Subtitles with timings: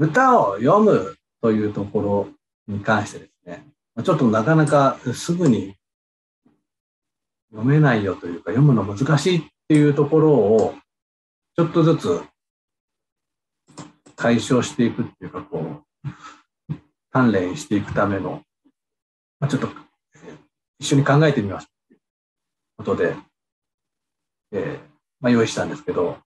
[0.00, 2.28] 歌を読むというところ
[2.74, 3.66] に関してですね、
[4.02, 5.74] ちょっとなかなかすぐに
[7.50, 10.74] 読めないよというか、読むの難しいっていうところを、
[11.54, 12.22] ちょっとずつ
[14.16, 15.82] 解消していくっていうか、こ
[16.68, 16.74] う、
[17.12, 18.40] 鍛錬していくための、
[19.38, 19.68] ま、ちょっと、
[20.78, 22.00] 一緒に考えてみますという
[22.78, 23.16] ことで、
[24.52, 24.90] えー
[25.20, 26.16] まあ、用意したんですけど、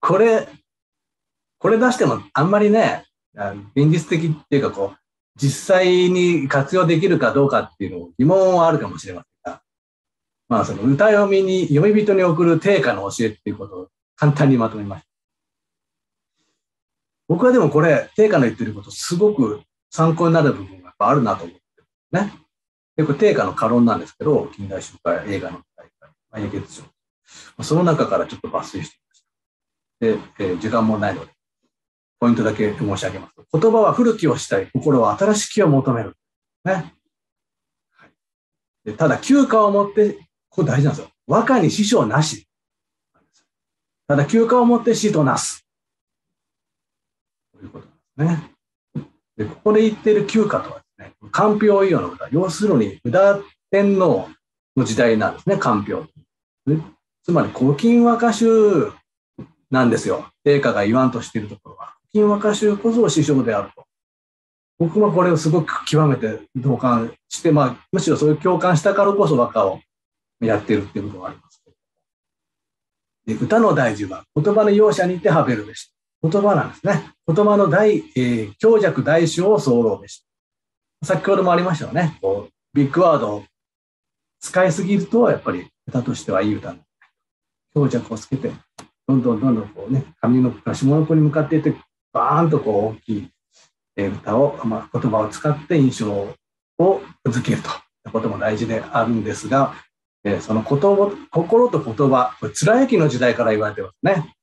[0.00, 0.46] これ、
[1.58, 4.98] これ出してもあんまりね、現実的っていうかこう、
[5.36, 9.62] 実際に活用できるかどうかっていうのを疑問はあるかもしれませんが、
[10.48, 15.08] まあその歌読みに、読み人に送る定価の教えっていうことを簡単にまとめました。
[17.28, 21.62] 僕はでもこれ、定価の言ってることすごく参考になる部分がやっぱあるなと思って
[22.12, 22.32] ね。
[22.96, 26.82] で、これ定価の過論なんですけど、近代集会、映画の大会、まあ、英傑賞。
[27.62, 28.96] その中からちょっと抜粋して
[30.00, 30.44] みました。
[30.44, 31.32] で、えー、時間もないので、
[32.22, 33.34] ポイントだけ申し上げます。
[33.52, 36.14] 言葉は古きをしたい、心は新しきを求める。
[36.64, 36.94] ね。
[37.96, 38.10] はい、
[38.84, 41.10] でただ、休暇を持って、これ大事なんですよ。
[41.26, 42.46] 和歌に師匠なし。
[44.06, 45.66] ただ、休暇を持って死となす。
[47.52, 49.04] ということなんですね。
[49.38, 52.28] で、ここで言っている休暇とはですね、かんぴょう以の歌。
[52.30, 53.40] 要するに、宇田
[53.72, 54.28] 天皇
[54.76, 56.06] の時代なんですね、かんぴょ
[56.66, 56.82] う。
[57.24, 58.46] つまり古今和歌集
[59.72, 60.30] なんですよ。
[60.46, 61.91] 陛下が言わんとしているところは。
[62.14, 63.84] 古今和歌集こそ師匠であると。
[64.78, 69.80] 僕はこれをすごく極めて同感して、まあ、むしろそういう共感したからこそ和歌を
[70.40, 71.62] やってるっていうことがあります。
[73.24, 75.92] で歌の大事は言葉の容赦にてはべるべし。
[76.22, 77.10] 言葉なんですね。
[77.26, 80.24] 言葉の大、えー、強弱大小を候べし。
[81.04, 82.18] 先ほどもありましたよね。
[82.20, 83.44] こうビッグワードを
[84.40, 86.74] 使いすぎると、やっぱり歌としてはいい歌
[87.74, 88.50] 強弱をつけて、
[89.06, 91.74] どんどんどんどんこうね、上の句か下の句に向かっていって、
[92.12, 96.10] バーンとこう大きい歌を、まあ、言葉を使って印象
[96.78, 97.72] を付けるとい
[98.06, 99.74] うことも大事であるんですが、
[100.24, 104.34] えー、その言葉、心と言葉、これ、貫之の時代から言われてますね。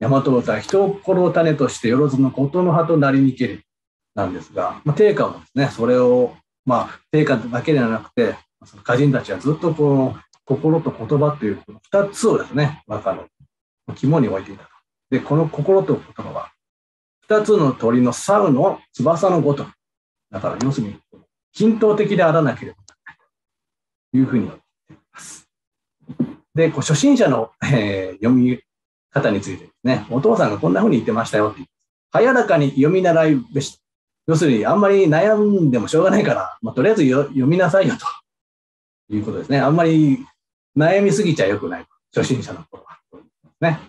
[0.00, 3.62] 大和歌、人を心を種として、よろずのことの葉となりにけり
[4.14, 13.26] なんですが、まあ、定家もですね、それを、まあ、定家だけではなくて、その歌人たちはずっとこう、心と言葉という2つをですね、和歌の
[13.94, 14.69] 肝に置いていた。
[15.10, 16.52] で、この心と言葉は、
[17.28, 19.72] 2つの鳥の猿の翼のごとく。
[20.30, 20.96] だから要するに、
[21.52, 23.16] 均等的であらなければならない
[24.12, 25.48] というふうに言っています。
[26.54, 28.60] で、初心者の、えー、読み
[29.10, 31.72] 方についてですね、お父さんがこんなふうに言ってましたよって言って、
[32.12, 33.80] 早らかに読み習いべし。
[34.26, 37.94] 要するに、あんまり悩んでもしょうがないから、まあ、とりあえず読みなさいよ
[39.08, 39.60] ということですね。
[39.60, 40.24] あんまり
[40.76, 41.86] 悩みすぎちゃよくない。
[42.14, 42.98] 初心者の頃は。
[43.60, 43.80] ね。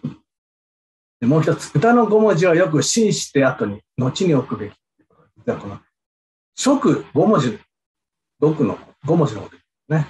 [1.21, 4.73] でもう一つ、歌の5文字はよく真して後に、後に置くべき。
[5.37, 5.79] 実はこの、
[6.55, 7.59] 食5文字、
[8.41, 10.07] 読の5文字のことですね。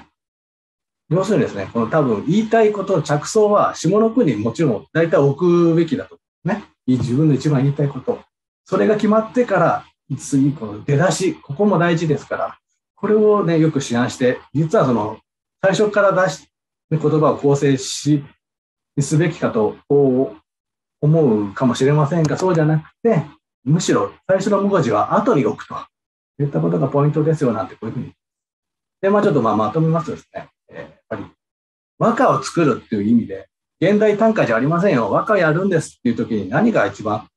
[1.10, 6.18] 要するにですね、この多分言いたいこと着想は下の句にもちろん大体置くべきだと。
[6.46, 6.64] ね。
[6.88, 8.22] 自分の一番言いたいこと。
[8.64, 9.86] それが決まってから、
[10.18, 12.58] 次、この出だし、ここも大事ですから、
[12.96, 15.20] これをね、よく思案して、実はその、
[15.62, 16.48] 最初から出し
[16.90, 18.24] 言葉を構成し、
[19.00, 19.76] すべきかと
[21.01, 23.23] 思うかもしれませんが、そうじゃなくて、
[23.63, 25.75] むしろ最初の文字は後に置くと
[26.39, 28.13] いったことがポイントですよなんてこういうふうに。
[29.01, 31.25] で、まあちょっとまあまとめますとですね、えー、やっぱり
[31.97, 33.47] 和歌を作るっていう意味で、
[33.81, 35.12] 現代短歌じゃありませんよ。
[35.12, 37.28] 和歌やるんですっていう時に何が一番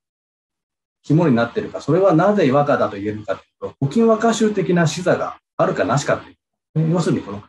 [1.03, 6.35] 肝になってるか、それはなぜ和歌だと言えるかというと、古今和歌集的な視座があるかなしかってい
[6.77, 6.81] う。
[6.81, 7.43] ね要するにこの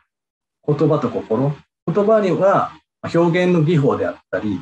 [0.68, 1.56] 言葉と心、
[1.88, 2.74] 言葉には
[3.14, 4.60] 表現の技法であったり、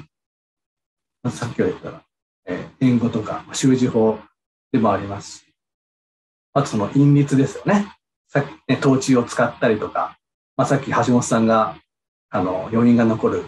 [1.29, 2.01] さっきは言ったら、
[2.45, 4.19] えー、言語とか習字法
[4.71, 5.45] でもありますし、
[6.53, 7.87] あとその韻律ですよね。
[8.27, 10.17] さっき、ね、統治を使ったりとか、
[10.57, 11.77] まあ、さっき橋本さんが、
[12.29, 13.45] あの、余韻が残る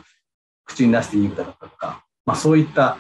[0.64, 2.98] 口に出していい歌だったとか、まあ、そういった、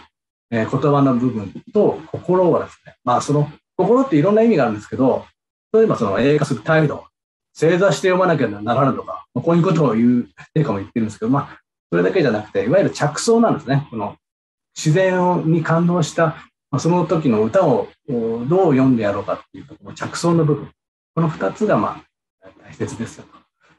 [0.52, 5.26] えー、言葉の部分と心はですね、まあ、その心っていろんな意味があるんですけど、
[5.73, 7.05] 例えばその映画する態度、
[7.53, 13.88] 正座して読まなきゃならぬとか、こういうことを言う、陛下も言ってるんですけど、まあ、それだけじゃなくて、いわゆる着想なんですね。
[13.90, 14.16] この
[14.75, 16.25] 自然に感動した、
[16.69, 20.69] まあ、その時の歌をどう読んでやろうかっていうとこの着想の部分。
[21.16, 22.03] この二つがま
[22.43, 23.25] あ大切ですよ。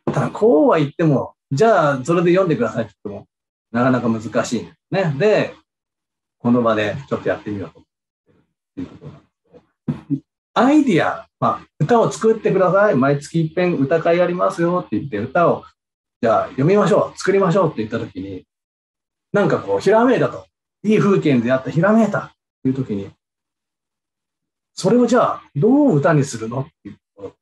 [0.07, 3.27] ただ、こうは言っても、じゃあそれで読んでくださいって言っても、
[3.73, 5.15] なかなか難しいんですね。
[5.19, 5.55] で、
[6.39, 7.89] この場でちょっとやってみようと思っ
[8.75, 10.23] ていうことなんですけど
[10.55, 12.95] アイディア、まあ、歌を作ってください。
[12.95, 15.65] 毎月一遍歌会やりますよって言って、歌を、
[16.23, 18.47] じゃあ読みましょう、作りましょうって言った時に、
[19.33, 20.47] なんかこう、ひらめいたと。
[20.87, 22.19] いい風景であった、ひらめいた。
[22.21, 22.31] っ
[22.63, 23.11] ていう時に、
[24.75, 26.61] それをじゃあどう歌にするの？
[26.61, 27.33] っていうところ。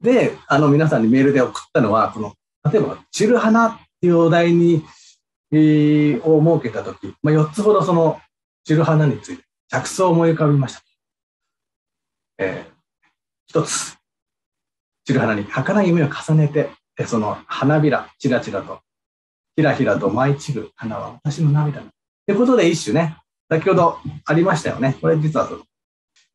[0.00, 2.34] で、あの皆さんにメールで送ったのは、この、
[2.70, 4.84] 例えば、散る花っていうお題に、
[5.52, 8.20] えー、を設けたとき、まあ、4つほどその
[8.64, 10.82] 散る花について着想を思い浮かびました。
[12.38, 12.72] えー、
[13.46, 13.96] 一つ、
[15.04, 16.70] 散る花に儚い夢を重ねて、
[17.06, 18.80] その花びら、ちらちらと、
[19.56, 21.93] ひらひらと舞い散る花は私の涙と
[22.32, 23.18] いうことで一種ね、
[23.48, 24.96] 先ほどありましたよね。
[25.00, 25.62] これ実はその、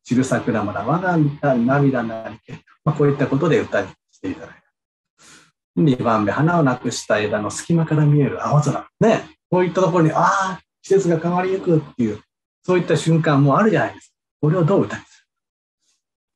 [0.04, 2.52] 散る桜村、我が涙なりけ、
[2.84, 5.80] まあ、こういったことで歌にしていただいた。
[5.80, 8.88] 2番目、花をなくした枝の隙間から見える青空。
[9.00, 12.20] ね、こういったところに、ああ、季節が変わりゆくっていう、
[12.64, 14.14] そういった瞬間もあるじゃないですか。
[14.42, 15.26] これをどう歌にす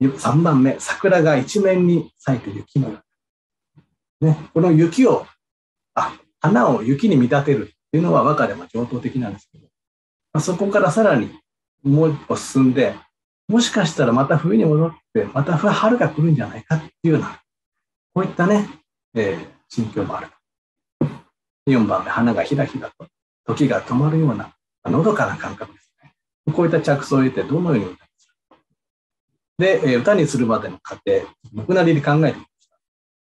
[0.01, 2.99] る ?3 番目、桜が一面に咲いて雪のよ
[4.21, 5.27] うね、この雪を、
[5.95, 9.67] あ、花を雪に見立てるいうのは和歌でも上等的なんですけど、
[10.33, 11.31] まあ、そこからさらに
[11.83, 12.95] もう一歩進んで、
[13.47, 17.41] もしかしたらまた冬に戻って、また春が来るんじゃないかっていうような、
[18.15, 18.69] こういったね、
[19.15, 20.29] えー、心境もある。
[21.67, 23.07] 4番目、花がひらひらと、
[23.47, 24.55] 時が止まるような、
[24.87, 26.13] のどかな感覚ですね。
[26.53, 28.35] こういった着想を得て、どのように歌にする
[29.59, 32.79] で、えー、歌にするまでの過程、僕なりに考えてみました。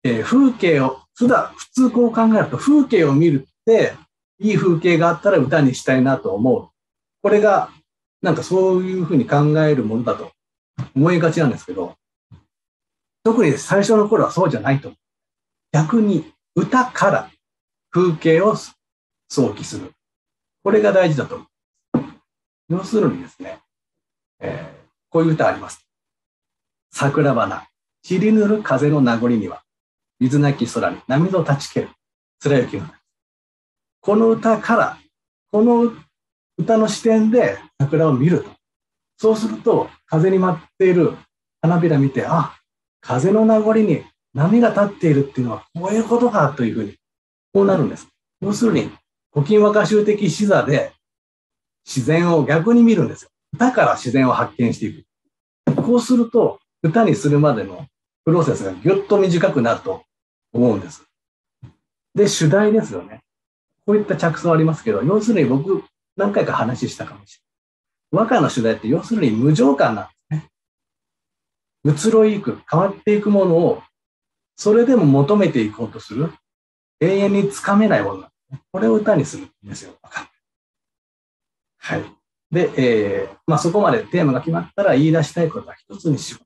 [0.05, 3.95] えー、風景を、普段、普通こう考えると、風景を見るって、
[4.40, 6.69] いい風景があったら歌にしたいなと思う。
[7.23, 7.70] これが、
[8.23, 10.32] なんかそういうふうに考えるものだと
[10.94, 11.96] 思いがちなんですけど、
[13.25, 14.93] 特に最初の頃はそうじゃないと。
[15.73, 17.31] 逆に歌から
[17.90, 18.55] 風景を
[19.29, 19.93] 想起する。
[20.62, 21.49] これが大事だと思う。
[22.69, 23.58] 要するにですね、
[24.40, 25.87] えー、こういう歌あります。
[26.90, 27.67] 桜花、
[28.02, 29.62] 散りぬる風の名残には、
[30.20, 31.90] 水なき空に涙を立ちける、
[32.40, 32.87] 貫雪の
[34.09, 34.99] この歌から、
[35.53, 35.93] この
[36.57, 38.49] 歌の視点で桜を見ると。
[39.19, 41.13] そうすると、風に舞っている
[41.61, 42.57] 花びら見て、あ、
[43.03, 44.03] 風の名残に
[44.33, 46.95] 波が立っているっていうのはこういうことかというふうに、
[47.53, 48.09] こうなるんです。
[48.41, 48.91] 要するに、
[49.31, 50.95] 古今和歌集的視座で
[51.85, 53.29] 自然を逆に見るんですよ。
[53.59, 55.05] だから自然を発見してい
[55.67, 55.83] く。
[55.83, 57.85] こうすると、歌にするまでの
[58.25, 60.03] プロセスがぎゅっと短くなると
[60.55, 61.05] 思うんです。
[62.15, 63.21] で、主題ですよね。
[63.88, 65.82] こういった着想ありますけど、要するに僕、
[66.14, 67.40] 何回か話したかもし
[68.12, 68.26] れない。
[68.26, 70.44] 和歌の主題って要するに無常感なんで
[71.94, 72.11] すね。
[72.11, 73.82] 移ろいく、変わっていくものを
[74.56, 76.35] それでも求めていこうとする、
[77.00, 78.61] 永遠につかめないものなんですね。
[78.73, 79.94] これを歌にするんですよ。
[81.79, 82.05] はい。
[82.50, 86.44] で、えー、まあ、そこまでテーマが決まったら言い出したいことは一つにしよう。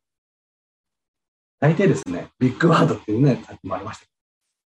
[1.59, 4.07] 大体ですね、ビッグワードっていうね、さっきもありました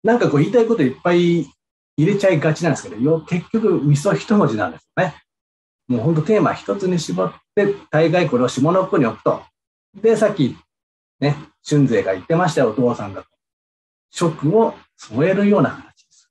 [0.03, 1.47] なんかこう言いたいこといっぱい
[1.97, 5.15] 入れちゃいがちなんですけど、よ結局、味噌一文字なんですよね。
[5.89, 9.43] もう本当テーマ一つに絞って、大概これを下の句に置くと。
[9.95, 10.57] で、さっき、
[11.21, 13.25] ね、春勢が言ってましたよ、お父さんが。
[14.11, 16.31] 色を添えるような形です。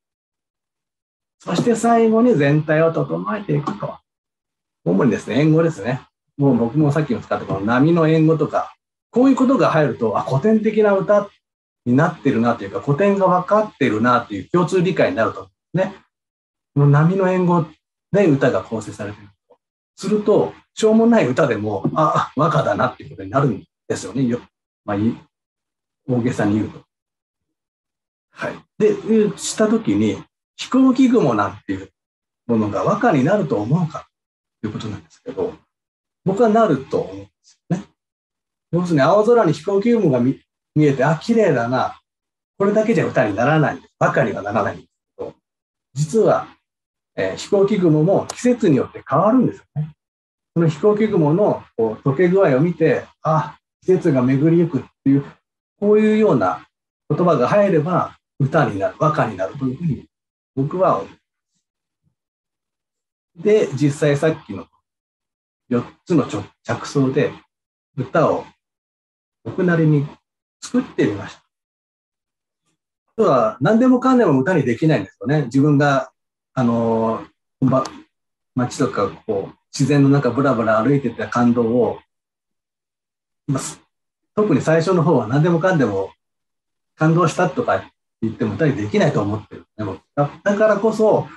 [1.40, 3.98] そして最後に全体を整えていくと。
[4.84, 6.02] 主にですね、英語ですね。
[6.38, 8.76] もう僕もさっきも使ったこの波の英語とか、
[9.10, 11.30] こういうことが入ると、あ、古典的な歌
[11.86, 15.94] になってるなというか、古典が分かってるなという共通理解になるとね。
[16.74, 17.66] この波の英語
[18.12, 19.58] で歌が構成されていると。
[19.96, 24.26] すると、しょうもない歌でも、あ、和歌だなっていうことになるんですよね。
[24.26, 24.42] よ
[24.84, 24.98] まあ、
[26.08, 26.84] 大げさに言うと。
[28.32, 28.56] はい。
[28.78, 28.96] で、
[29.38, 30.22] したときに、
[30.58, 31.90] 飛行機雲なんていう
[32.48, 34.08] ものが和歌になると思うか
[34.62, 35.54] ということなんですけど、
[36.26, 37.84] 僕はなると思うんですよね。
[38.72, 40.42] 要するに青空に飛行機雲が見
[40.78, 42.02] えて、あ、綺麗だな。
[42.58, 43.80] これだけじゃ歌にならない。
[44.00, 44.90] 和歌にはならない、
[45.96, 46.48] 実は、
[47.16, 49.92] えー、飛行機雲も季節によって変わるんですよね。
[50.54, 55.26] その飛行機雲のこう溶け具合を見て、あ、季節が巡りゆくっていう、
[55.80, 56.68] こういうような
[57.10, 60.06] 言葉が入れば、歌になる、和歌になるというふうに
[60.56, 61.08] 僕は思う。
[63.42, 64.68] で、実際さっきの
[65.70, 66.28] 4つの
[66.64, 67.32] 着想で
[67.96, 68.46] 歌を
[69.44, 70.06] 僕なりに
[70.62, 71.45] 作ってみました。
[73.18, 75.44] あとは何でもかんでも歌にできないんですよね。
[75.44, 76.12] 自分が、
[76.54, 77.26] あの、
[78.56, 82.00] 街とかこう自然の中ぶらぶら歩いてた感動を、
[83.48, 83.64] まあ、
[84.36, 86.12] 特に最初の方は何でもかんでも
[86.96, 87.90] 感動したとか
[88.22, 89.66] 言っても歌にできないと思ってる。
[89.78, 91.28] でもだからこそ、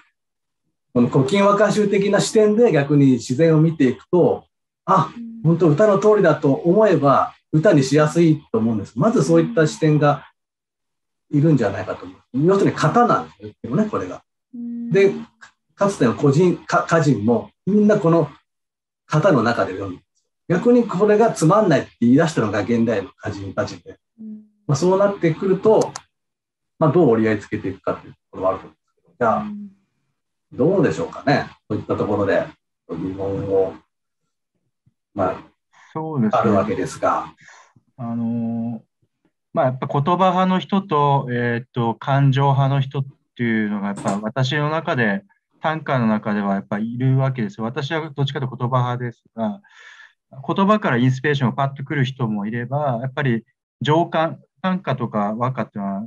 [0.94, 4.47] この古今和歌集的な視点で逆に自然を見ていくと、
[4.85, 5.12] あ、
[5.44, 8.99] 本当歌の通りだと思えば歌にしやすいと思うんです。
[8.99, 10.25] まずそういった視点が
[11.30, 12.47] いるんじゃないかと思う。
[12.47, 14.23] 要するに型なんですよね、これが。
[14.90, 15.12] で、
[15.75, 18.30] かつての個人、歌人もみんなこの
[19.06, 20.08] 型の中で読むんです
[20.49, 23.99] 逆にこれがつまんないって言い出したのが現代の歌人たちで、
[24.66, 25.92] まあ、そうなってくると、
[26.78, 29.47] まあ、どう折り合いつけていくかっていうところはあると思うんですけど、じゃあ、
[30.52, 32.47] どうでしょうかね、そういったところで
[32.88, 33.75] 疑問を、
[35.14, 35.42] まあ、
[35.92, 37.35] そうですね、あるわけですが。
[38.00, 38.80] あの
[39.54, 43.04] まあ、やっぱ言葉派の人と,、えーと、感情派の人っ
[43.36, 45.24] ていうのがやっぱ私の中で
[45.60, 49.60] 短歌の中ではやっぱいるわけです私はどっちかというと言葉派ですが
[50.46, 53.44] 言葉からインスピレーションがパッとくる人もいればやっぱり
[53.80, 56.06] 情感短歌とか和歌っていうのは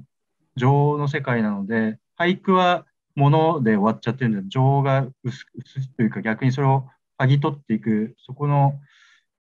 [0.55, 8.79] 情の世界なので俳句は物で終わっちゃってるんで情が薄薄というか逆にそれを剥ぎ取っていくそこの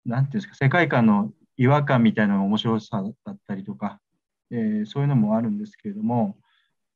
[0.07, 4.01] 何ていうんですか世界観の違和感みたいな面白さだったりとか、
[4.51, 6.39] えー、そういうのもあるんですけれども、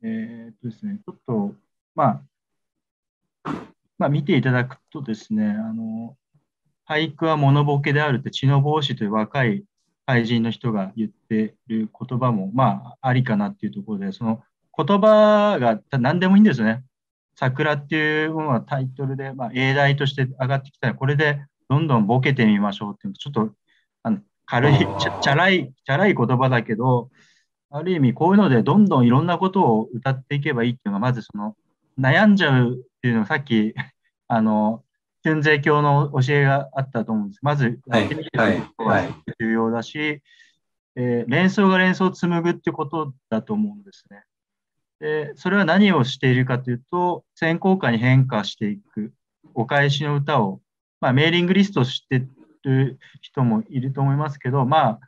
[0.03, 1.55] えー、とですね、ちょっと、
[1.95, 2.23] ま
[3.45, 3.53] あ、
[3.99, 6.17] まあ、見ていただくとですね、あの
[6.89, 9.65] 俳句は物ボケであるって知の帽子という若い
[10.07, 14.43] 俳人の人が言ってる言葉も、まあ、ありかなっていうところで、その
[14.77, 16.85] 言葉が何でもいいんですよね。
[17.35, 23.51] 桜っていうものはタイトルで、まあ、英題として上がってきたら、これでどんどんボケてみましょうっていう、ちょっと
[24.03, 27.11] あの軽い、ちゃチャラい、チャラい言葉だけど、
[27.71, 31.57] ある意味こういうのでどんどんいろんなことを歌っていけばいいっていうのが、まずその
[31.99, 33.75] 悩んじゃうっていうのがさっき、
[34.29, 34.85] あの、
[35.25, 37.41] 春税教の教えがあったと思うんです。
[37.43, 38.31] まず、やってみて
[38.77, 39.03] ことが
[39.39, 40.23] 重要だし、はいはい、
[40.97, 44.25] えー、連想が連想を紡ぐってことだと思うんですね。
[45.01, 49.13] で、それは何をしているかというと、先行歌に変化していく、
[49.55, 50.61] お返しの歌を、
[51.01, 52.27] まあ、メーリングリストして
[52.63, 55.01] る人もいると思いますけど、まあ、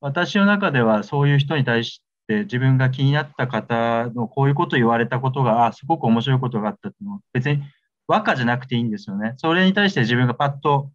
[0.00, 7.62] 私の中ではそういう人に対して自分が気になった方のこういうことを言われたことが、あ、すごく面白いことがあったっていうのは、別に
[8.06, 9.34] 和歌じゃなくていいんですよね。
[9.36, 10.90] それに対して自分がパッと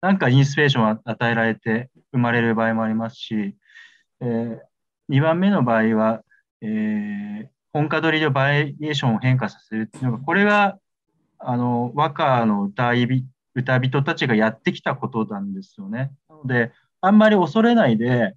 [0.00, 3.56] なんかインスピレーションを与えられて生まれる場合もありますし、
[4.20, 4.58] えー、
[5.10, 6.22] 2番目の場合は、
[6.60, 10.78] えー、本歌取りでバリエーションを変化させるっていうのが、これが
[11.38, 13.06] あの和歌の歌い
[13.56, 16.12] 歌人たちがやってきたことなんですよね。
[16.28, 18.34] なので、あんまり恐れないで、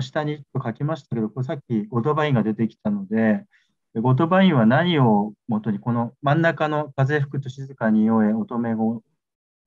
[0.00, 3.44] 下に書きましたけど、これさっきゴトバインが出てきたので、
[3.94, 9.02] ゴトバインは何をもとに、この真ん中の風吹くと静かに酔え乙女語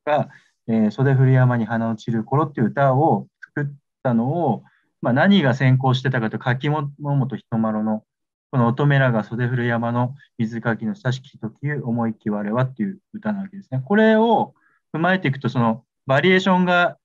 [0.06, 0.30] が、
[0.68, 3.74] えー、袖振山に花落ちる頃っていう歌を作っ
[4.04, 4.64] たのを、
[5.02, 8.04] まあ、何が先行してたかというと、柿本人丸の
[8.52, 13.82] この乙女らが袖振山の水かきの親しき時思いき我はっていう歌なわけですね。
[13.86, 14.54] これを
[14.94, 16.98] 踏まえていくと、そのバリエーションが、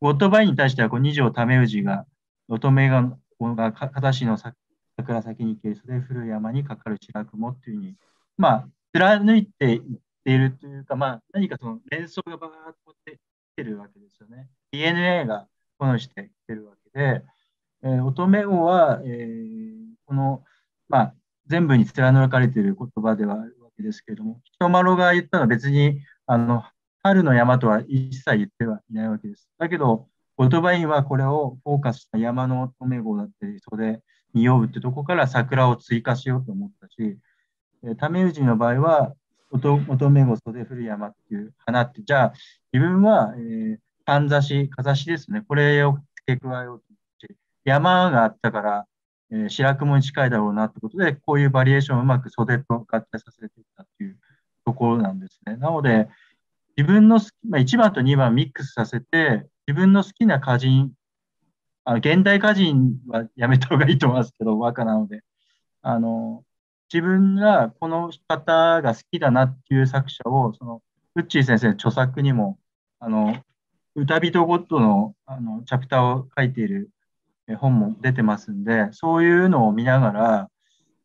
[0.00, 2.06] ゴッドバイに対してはこう二条為氏が、
[2.48, 7.94] 乙女が、が片しの桜先に消え、袖降る山にかかる白雲っていうふうに、
[8.36, 9.80] まあ、貫いていっ
[10.24, 12.52] ているというか、まあ、何かその連想がバーッ
[12.84, 13.18] と出
[13.56, 14.48] てるわけですよね。
[14.72, 15.46] DNA が
[15.78, 17.22] このしてきてるわけで、
[17.82, 20.44] えー、乙女語は、えー、この、
[20.88, 21.14] まあ、
[21.46, 26.64] 全部に貫かれている言葉ではあるわけですけれども、人丸が言ったのは別に、あの、
[27.02, 29.48] 春の山とは一切言ってはいないわけです。
[29.58, 34.02] だけど、言葉にはこれをフォーカスした山の乙女号だったり、それで
[34.34, 37.18] 匂うってとこから桜を追加しようと思ったし、
[37.98, 39.14] タメウジの場合は、
[39.50, 42.32] 乙女号袖降る山っていう花って、じゃあ
[42.72, 48.86] 自分は、えー、かんざし、かざしですね、これを付け加えようと思って、山があったから、
[49.32, 54.18] えー、白雲に近いだろうなってことで、こういうバリエーションをうまく袖と合体させていったっていう
[54.64, 55.56] ところなんですね。
[55.56, 56.08] なので、
[56.80, 60.92] 自分の、まあ、1番と2番ミックスさせて、自分の好きな歌人、
[61.84, 65.20] あ現代歌人はやめた方がいいと思いますけど、和歌なので、
[65.82, 66.42] あの、
[66.90, 70.82] 自分がこの方が好きだなっていう作者を、その、
[71.16, 72.58] ウッチー先生の著作にも、
[72.98, 73.36] あの、
[73.94, 76.88] 歌人ごとのあのチャプターを書いている
[77.58, 80.50] 本も出てますんで、そういうのを見ながら、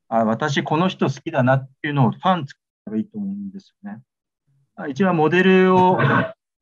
[0.07, 4.01] あ私この人好きだなっていうのをファン作ったらいいと思うんですよね。
[4.89, 5.97] 一番モデルを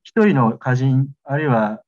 [0.04, 1.82] 一人の歌人、あるいは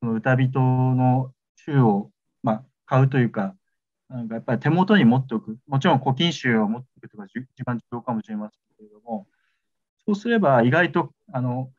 [0.00, 0.60] 歌人
[0.94, 2.10] の集を、
[2.42, 3.54] まあ、買うというか、
[4.08, 5.58] なんかやっぱり手元に持っておく。
[5.66, 9.26] もちろん古今集を持っておくとか一番重要かもしれませんけれども、
[10.04, 11.72] そうすれば意外と、あの、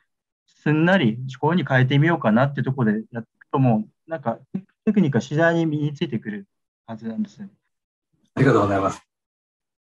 [0.46, 4.40] すんなりこういうふうに変えてみようかなってところでやっていくともう、なんか
[4.86, 6.48] テクニックが次第に身についてくる
[6.86, 7.50] はずなんですね。
[8.36, 9.02] ありがとうございます。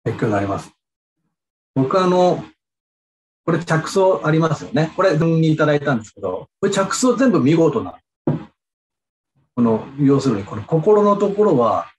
[0.04, 0.72] 勉強になります。
[1.74, 2.44] 僕はあの、
[3.46, 4.92] これ着想ありますよね。
[4.96, 8.00] これ、分にいただいたんですけど、これ着想全部見事な。
[9.56, 11.92] この、要するに、この心のところは、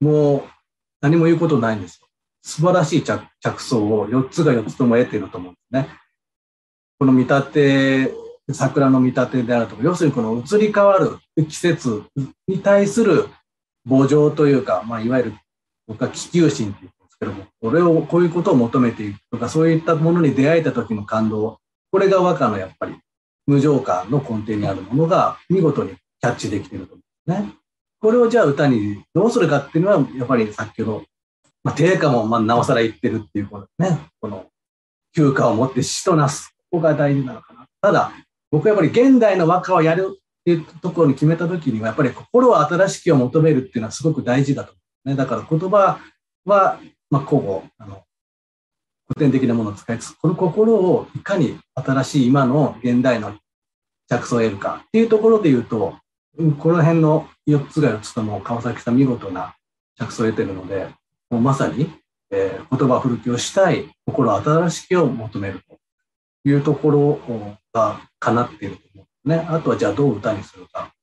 [0.00, 0.42] もう
[1.00, 2.08] 何も言うことないんですよ。
[2.42, 5.88] 素晴らしい着想を4つが4つとも得ていると思うんですね。
[6.98, 8.14] この見立て
[8.52, 11.18] 桜の見立てであるとか、要するにこの移り変わる
[11.48, 12.04] 季節
[12.48, 13.28] に対する
[13.88, 15.34] 母情というか、まあ、いわゆる
[15.86, 21.60] 僕は気球心って言うけども、これを、こういうことを求めていくとか、そういったものに出会えた時の感動、
[21.92, 22.96] これが和歌のやっぱり
[23.46, 27.54] 無常感の根底にあるものが見事にキャッチできていると思うんですね。
[28.00, 31.04] これをじゃあ歌にどうするかっていうのは、やっぱり先ほど、
[31.62, 33.98] まあ、定価もまあなおさら言ってるっていうことですね。
[34.20, 34.46] この
[35.14, 36.54] 休暇を持って死となす。
[36.70, 37.66] ここが大事なのかな。
[37.82, 38.12] ただ、
[38.50, 45.16] 僕はやっぱり現代の和歌をやるっていうところに決めたときには、やっぱり心は新しきを求めるっていうのはすごく大事だと思う、ね。
[45.16, 46.00] だから言葉
[46.46, 48.04] は、まあ、古語、あの、
[49.08, 53.36] 古典的なものを使いつつ、この心をいかに新しい今の現代の
[54.08, 55.96] 着想を得るかっていうところで言うと、
[56.58, 59.56] この辺の4つが4つとも川崎さん見事な
[59.98, 60.88] 着想を得てるので、
[61.28, 61.92] もうまさに、
[62.30, 65.78] えー、言葉古きをしたい、心新しきを求めると
[66.48, 69.46] いうところが叶っていると思うね。
[69.48, 70.94] あとはじゃあどう歌にするか。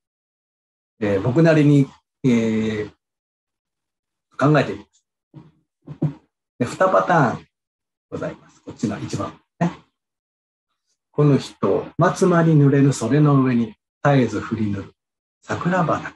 [1.01, 1.87] えー、僕なりに、
[2.23, 2.91] えー、
[4.37, 4.86] 考えてみ。
[6.59, 7.45] で2パターン
[8.09, 8.61] ございます。
[8.61, 9.33] こっちの1番。
[9.59, 9.71] ね。
[11.11, 14.93] この人、松間に濡れるそれの上に絶えず振り塗る
[15.41, 16.11] 桜花。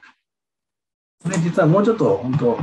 [1.22, 2.58] これ実はもうちょっと本当、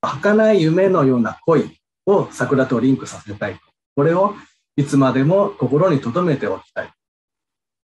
[0.00, 3.58] 儚い夢のような恋を桜とリンクさせたい。
[3.94, 4.34] これを
[4.76, 6.92] いつまでも心に留めておきたい。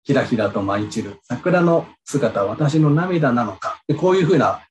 [0.04, 3.82] ひらひらと舞い散る桜の姿は私の涙なのか。
[3.88, 4.66] でこういうふうな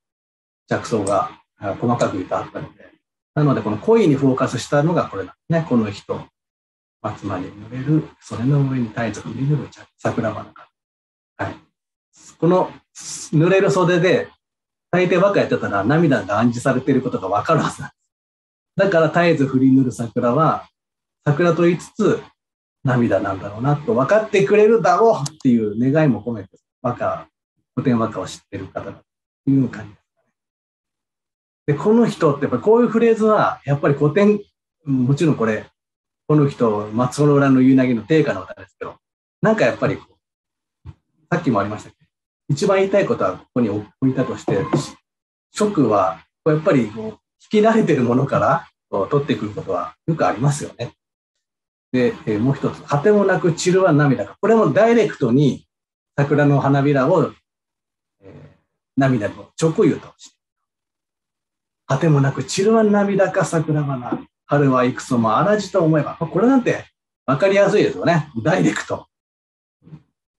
[0.67, 2.76] 着想が細かく言ってあったので。
[3.37, 5.67] なので、この恋にフォーカスしたのがこれなんですね。
[5.69, 6.25] この人。
[7.03, 10.69] 松間に濡れる、それの上に絶えず降りぬる桜花か。
[11.37, 11.57] はい。
[12.39, 14.29] この濡れる袖で、
[14.91, 18.13] 大抵和歌やってたら涙が暗示されていることがわかるはずなんです。
[18.77, 20.67] だから絶えず降りぬる桜は、
[21.25, 22.23] 桜と言いつつ
[22.85, 27.29] 涙なんだろうなと分かってくれるだろうっていう願いも込めて、和歌、
[27.75, 30.06] 古典和歌を知ってる方だという感じです。
[31.67, 34.41] で、この人ってやっぱこういうフレーズは、やっぱり古典、
[34.85, 35.67] もちろんこれ、
[36.29, 38.97] この人、松尾の裏の夕凪の定価の歌ですけど、
[39.43, 39.99] なんかやっぱり
[41.31, 41.97] さっきもありましたけ？
[41.97, 42.07] ど、
[42.49, 44.65] 一番言いたいことはここに置いたとして、
[45.53, 47.11] 食はやっぱりこう
[47.45, 48.69] 聞き慣れてるものから
[49.11, 50.93] 取ってくることはよくありますよね。
[51.93, 54.37] で、えもう一つ、果てもなく散るは涙か。
[54.41, 55.67] これもダイレクトに
[56.17, 57.33] 桜の花びらを、
[58.21, 58.33] えー、
[58.97, 60.36] 涙の直湯として。
[61.87, 64.21] 果てもなく散るは涙か桜花。
[64.47, 66.15] 春はいくつも荒地と思えば。
[66.15, 66.85] これなんて
[67.27, 68.29] 分かりやすいですよね。
[68.43, 69.07] ダイレクト。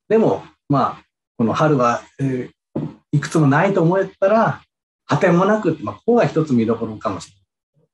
[0.08, 1.04] でも、まあ、
[1.38, 4.62] この春は、えー、いくつもないと思えたら、
[5.06, 7.88] 果てもなく、まあ、ここが一つ見どころかもしれない。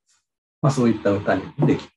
[0.62, 1.90] まあ、そういった歌にできる。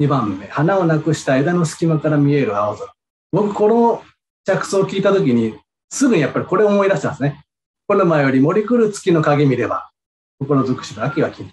[0.00, 2.92] 2番目、花をなくした枝の隙間から見える青空。
[3.32, 4.02] 僕、この
[4.44, 5.58] 着想を聞いたときに、
[5.90, 7.44] すぐにやっぱりこれを思い出したんですね。
[7.86, 9.90] この前より森来る月の影見れば、
[10.38, 11.50] 心尽くしの秋は君。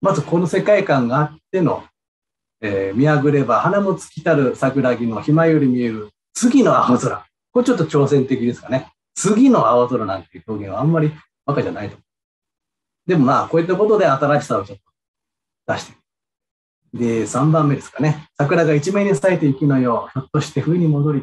[0.00, 1.84] まずこの世界観があっての、
[2.60, 7.26] えー、見上ぐれば花も尽きたる桜木の暇より見える次の青空。
[7.52, 8.90] これちょっと挑戦的ですかね。
[9.14, 11.12] 次の青空なんていう表現はあんまり
[11.46, 11.96] 赤じゃないと。
[13.06, 16.02] でもまあ、こういったことで新しさをちょっと出して
[16.94, 18.28] で、3番目ですかね。
[18.36, 21.22] 桜が一面に咲いて雪のよう、ひょっとして冬に戻り。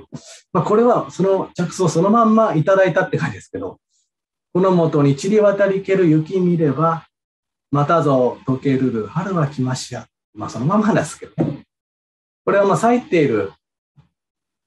[0.51, 3.77] まあ、これはその着想そのまんまいただいたって感じですけど、
[4.53, 7.05] この元に散り渡りける雪見れば、
[7.71, 10.07] またぞ溶けるる春は来ましや。
[10.33, 11.33] まあそのままですけど、
[12.45, 13.51] これはまあ咲いている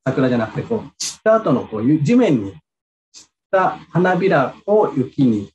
[0.05, 2.53] 桜じゃなくて、こう散った後のこう地面に
[3.13, 5.51] 散った花びらを雪に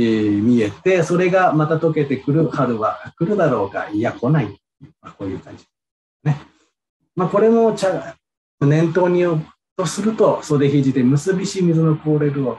[0.00, 4.46] えー、見えて、それがまた溶けてくる春は来るだろうか、いや、来ない。
[5.02, 5.64] まあ、こういう感じ。
[6.22, 6.40] ね。
[7.16, 8.16] まあ、これも茶
[8.60, 9.24] 念頭に
[9.76, 12.58] とすると、袖肘で結びし水の凍れるを、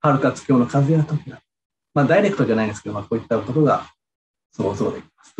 [0.00, 1.40] 春かつ今日の風や時が。
[1.94, 3.86] まあ、ダイレクトじゃないんですけど、まあ、こういったことが
[4.52, 5.34] 想像できます。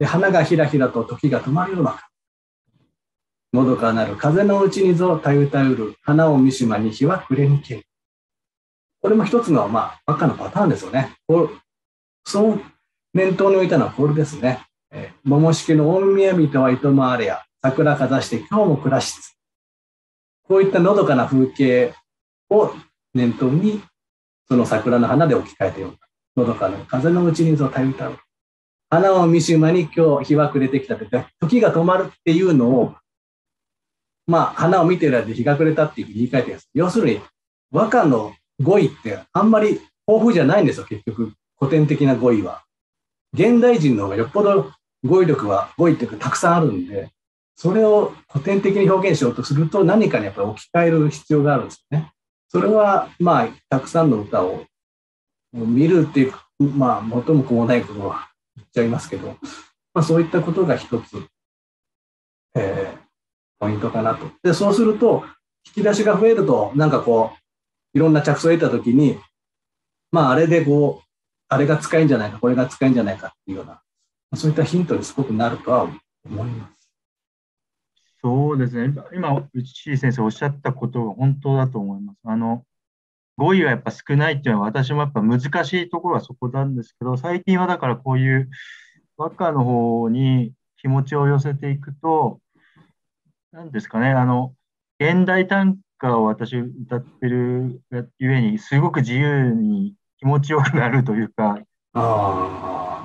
[0.00, 2.00] で花がひらひらと時が止まるような。
[3.52, 7.84] のどかなる風のうちにぞたゆたゆる花を三島に日は暮れにける。
[9.00, 11.14] これも一つの、まあ、赤のパターンですよね。
[12.24, 12.60] その
[13.14, 14.64] 念頭に置いたのはこれですね。
[14.90, 19.34] えー、桃式の大宮人はいとまわれや、桜かざして今日も暮らしつ。
[20.46, 21.94] こういったのどかな風景
[22.50, 22.72] を
[23.18, 23.82] 念頭に、
[24.48, 25.98] その桜の花で置き換えてよう。
[26.38, 28.16] のどかな風のうちにぞたゆたう。
[28.88, 31.06] 花を見しまに今日日は暮れてきたって、
[31.40, 32.94] 時が止まるっていうのを、
[34.26, 36.70] まあ、花を見てる間で日が暮れたっていうふうに言い換えてるんです。
[36.74, 37.20] 要するに、
[37.70, 41.32] 和歌の語彙ってあんまり豊富じゃないんですよ、結局。
[41.58, 42.62] 古典的な語彙は。
[43.34, 44.72] 現代人の方がよっぽど
[45.04, 47.10] 語彙力は、語彙っていうかたくさんあるんで、
[47.56, 52.12] それを古典的に表現しようとすると何かにやっぱり置き換える必要があるんですよね。
[52.48, 54.64] それはまあたくさんの歌を
[55.52, 59.28] 見るっていうまあ元も子もないことは言っちゃいますけど、
[59.94, 61.26] まあ、そういったことが一つ、
[62.54, 62.98] えー、
[63.58, 64.30] ポイントかなと。
[64.42, 65.24] でそうすると
[65.66, 67.38] 引き出しが増えるとなんかこう
[67.96, 69.18] いろんな着想を得た時に
[70.10, 71.08] まああれでこう
[71.48, 73.80] あれが使えんじゃないかこれが使えんじゃないかっていうような
[74.36, 75.88] そういったヒントにすごくなるとは
[76.24, 76.77] 思います。
[78.22, 78.94] そうですね。
[79.14, 82.18] 今、内先生おっしゃったことが本当だと思います。
[82.24, 82.64] あの、
[83.36, 88.50] 語彙がやっぱ少ないっていうのは私もやっぱ難しいところはそこなんですけど、最近はだからこういう
[89.16, 92.40] 和歌の方に気持ちを寄せていくと、
[93.52, 94.54] 何ですかね、あの、
[94.98, 97.80] 現代短歌を私歌ってる
[98.18, 101.60] ゆえに、すごく自由に気持ちよくなるというか、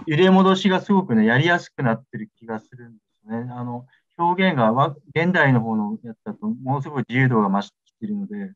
[0.08, 3.52] 揺れ戻しがすごくね、やりやすくなってる気がするんですね。
[3.52, 3.86] あの、
[4.17, 4.71] 表現が
[5.15, 8.54] 現代の方のやつだとものすごい自由度が増してきているので、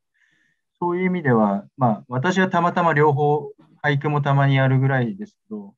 [0.80, 3.52] そういう意味では、まあ、私はたまたま両方
[3.84, 5.74] 俳句もたまにやるぐらいですけど、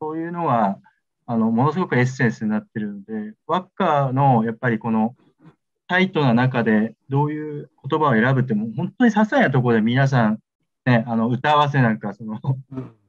[0.00, 0.78] そういうのが
[1.26, 5.14] あのものすごくエッセンスになってるので、ワッカーのやっぱりこの
[5.86, 10.38] タイトな中でどういう言葉を選ぶっても本当に些細なところで皆さん、
[10.86, 12.40] ね、あの歌合わせなんかその、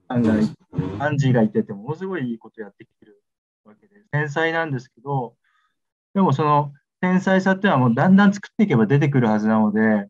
[0.07, 3.21] アンジーがいててものすごいいいことやってきてる
[3.63, 5.35] わけで繊細なんですけど
[6.15, 10.07] でもその繊細さっていうのはもうだんだん作っていけば出てくるはずなので、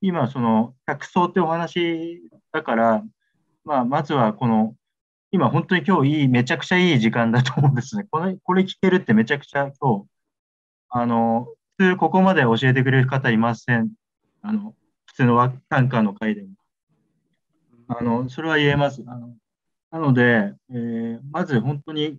[0.00, 3.02] 今その客層ってお話だから、
[3.64, 4.74] まあ、まずはこの、
[5.32, 8.06] 今本当に今日いい、めちゃくちゃいい時間だと思うんですね。
[8.10, 10.06] これ、これ聞けるってめちゃくちゃ今日、
[10.90, 13.90] あの、普通ここまで教えてくれる方いません。
[14.42, 14.74] あの、
[15.06, 16.48] 普通の短歌の回でも。
[17.88, 19.02] あの、それは言えます。
[19.06, 19.34] あの
[19.90, 22.18] なので、えー、まず本当に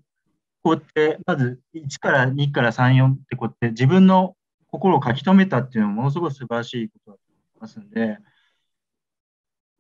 [0.64, 4.36] こうやって、まず1から2から3、4ってこうやって自分の
[4.72, 8.18] 心を書き留めたっていうのはものすごく素晴らしいことだと思いますんで、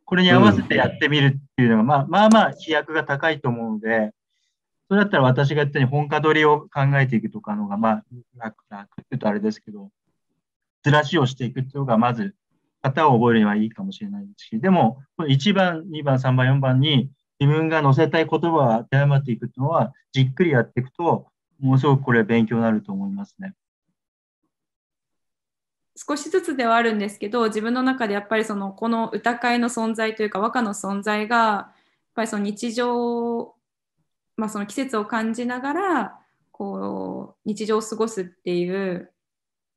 [0.06, 4.12] これに合わせてやってみるっていうのが、まあまあまあ飛躍が高いと思うので、
[4.90, 8.04] それだったら私が言ったように本家取りを考えていくとかのが、まあ
[8.38, 9.90] 楽、楽って言うとあれですけど、
[10.84, 12.36] ずらしをしていくっていうのが、まず
[12.82, 17.10] 型を覚えるにはいいかもしれないですし、でも、1番、2番、3番、4番に
[17.44, 21.28] 自分が載せたい言葉を当てはまっていくのは、じっくりやっていくと、
[21.60, 23.54] ものすごくこれ勉強になると思いますね。
[25.96, 31.74] 少しずつではあるんですけど自分の中でやっぱりそのこの歌会の存在というか和歌の存在がやっ
[32.16, 33.54] ぱりその日常、
[34.36, 36.20] まあ、その季節を感じながら
[36.52, 39.12] こう日常を過ごすっていう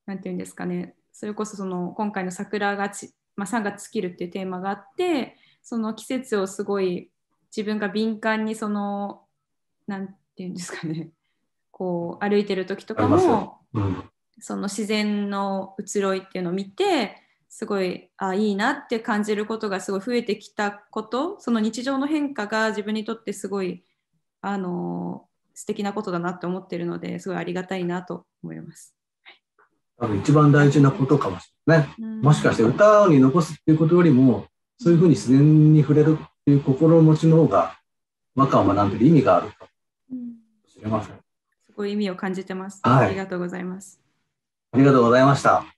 [0.07, 7.11] 何て言うんですかねそれこそその今回の桜がち、まあ、3月尽きるっていうテーマがあってその季節をすごい
[7.57, 9.23] 自分が敏感にその
[9.87, 11.11] 何て言うんですかね。
[11.71, 14.05] こう歩いてる時とかも、うん、
[14.41, 23.85] その自然の移ろいっていうのを見てすごいあいいなって感じることがすごい増えてきたことその日常の変化が自分にとってすごい
[24.41, 28.95] あの素敵なことだなって思ってるのですごいありがたいなと思います。
[29.99, 34.47] 多分一番大事なことかもしれない、ね、うん、もしかして歌に残すっていうことよりも
[34.79, 36.19] そういうふうに自然に触れる
[36.51, 37.79] いう心持ちの方が
[38.35, 39.67] 和歌を学んでる意味があるか
[40.11, 40.17] も
[40.69, 41.17] しれません。
[41.65, 42.81] すごい意味を感じてます。
[42.83, 44.01] はい、ありがとうございます。
[44.73, 45.76] ありがとうございました。